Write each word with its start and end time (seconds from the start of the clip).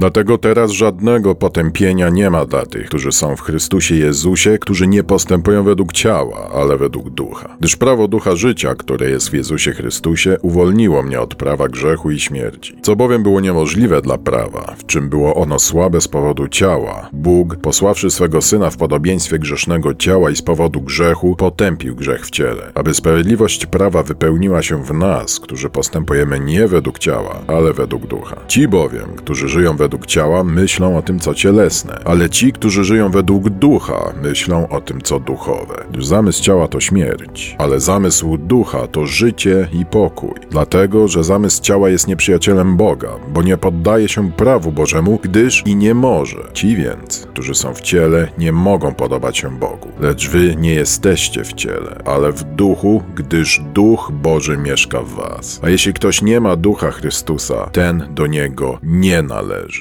Dlatego 0.00 0.38
teraz 0.38 0.70
żadnego 0.70 1.34
potępienia 1.34 2.08
nie 2.08 2.30
ma 2.30 2.46
dla 2.46 2.66
tych, 2.66 2.86
którzy 2.86 3.12
są 3.12 3.36
w 3.36 3.40
Chrystusie 3.40 3.94
Jezusie, 3.94 4.58
którzy 4.58 4.86
nie 4.86 5.04
postępują 5.04 5.64
według 5.64 5.92
ciała, 5.92 6.50
ale 6.54 6.76
według 6.76 7.10
ducha. 7.10 7.56
Gdyż 7.60 7.76
prawo 7.76 8.08
ducha 8.08 8.36
życia, 8.36 8.74
które 8.74 9.10
jest 9.10 9.30
w 9.30 9.32
Jezusie 9.32 9.72
Chrystusie, 9.72 10.36
uwolniło 10.42 11.02
mnie 11.02 11.20
od 11.20 11.34
prawa 11.34 11.68
grzechu 11.68 12.10
i 12.10 12.20
śmierci. 12.20 12.78
Co 12.82 12.96
bowiem 12.96 13.22
było 13.22 13.40
niemożliwe 13.40 14.02
dla 14.02 14.18
prawa, 14.18 14.74
w 14.78 14.86
czym 14.86 15.08
było 15.08 15.34
ono 15.34 15.58
słabe 15.58 16.00
z 16.00 16.08
powodu 16.08 16.48
ciała, 16.48 17.08
Bóg, 17.12 17.56
posławszy 17.56 18.10
swego 18.10 18.42
Syna 18.42 18.70
w 18.70 18.76
podobieństwie 18.76 19.38
grzesznego 19.38 19.94
ciała 19.94 20.30
i 20.30 20.36
z 20.36 20.42
powodu 20.42 20.80
grzechu, 20.80 21.36
potępił 21.36 21.96
grzech 21.96 22.26
w 22.26 22.30
ciele, 22.30 22.72
aby 22.74 22.94
sprawiedliwość 22.94 23.66
prawa 23.66 24.02
wypełniła 24.02 24.62
się 24.62 24.84
w 24.84 24.94
nas, 24.94 25.40
którzy 25.40 25.70
postępujemy 25.70 26.40
nie 26.40 26.68
według 26.68 26.98
ciała, 26.98 27.40
ale 27.46 27.72
według 27.72 28.06
ducha. 28.06 28.36
Ci 28.48 28.68
bowiem, 28.68 29.08
którzy 29.16 29.48
żyją 29.48 29.76
według 29.76 29.87
ciała, 30.06 30.44
myślą 30.44 30.96
o 30.98 31.02
tym, 31.02 31.20
co 31.20 31.34
cielesne, 31.34 31.98
ale 32.04 32.30
ci, 32.30 32.52
którzy 32.52 32.84
żyją 32.84 33.10
według 33.10 33.48
ducha, 33.48 34.12
myślą 34.22 34.68
o 34.68 34.80
tym, 34.80 35.02
co 35.02 35.20
duchowe. 35.20 35.84
Zamysł 35.98 36.42
ciała 36.42 36.68
to 36.68 36.80
śmierć, 36.80 37.56
ale 37.58 37.80
zamysł 37.80 38.36
ducha 38.36 38.86
to 38.86 39.06
życie 39.06 39.68
i 39.72 39.86
pokój. 39.86 40.34
Dlatego, 40.50 41.08
że 41.08 41.24
zamysł 41.24 41.62
ciała 41.62 41.88
jest 41.88 42.08
nieprzyjacielem 42.08 42.76
Boga, 42.76 43.08
bo 43.28 43.42
nie 43.42 43.56
poddaje 43.56 44.08
się 44.08 44.32
prawu 44.32 44.72
Bożemu, 44.72 45.18
gdyż 45.22 45.62
i 45.66 45.76
nie 45.76 45.94
może. 45.94 46.38
Ci 46.52 46.76
więc, 46.76 47.26
którzy 47.30 47.54
są 47.54 47.74
w 47.74 47.80
ciele, 47.80 48.28
nie 48.38 48.52
mogą 48.52 48.94
podobać 48.94 49.38
się 49.38 49.58
Bogu. 49.58 49.88
Lecz 50.00 50.28
wy 50.28 50.56
nie 50.56 50.74
jesteście 50.74 51.44
w 51.44 51.52
ciele, 51.52 52.02
ale 52.04 52.32
w 52.32 52.44
duchu, 52.44 53.02
gdyż 53.14 53.60
duch 53.74 54.10
Boży 54.12 54.56
mieszka 54.56 55.02
w 55.02 55.08
was. 55.08 55.60
A 55.62 55.68
jeśli 55.68 55.94
ktoś 55.94 56.22
nie 56.22 56.40
ma 56.40 56.56
ducha 56.56 56.90
Chrystusa, 56.90 57.70
ten 57.72 58.08
do 58.10 58.26
niego 58.26 58.78
nie 58.82 59.22
należy. 59.22 59.77